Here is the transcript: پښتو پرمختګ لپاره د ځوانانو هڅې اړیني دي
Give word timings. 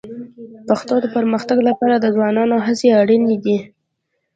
پښتو 0.67 0.95
پرمختګ 1.15 1.57
لپاره 1.69 1.95
د 1.99 2.05
ځوانانو 2.15 2.57
هڅې 2.65 2.87
اړیني 3.01 3.35
دي 3.43 3.57